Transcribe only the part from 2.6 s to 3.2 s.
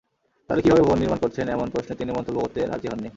রাজি হননি।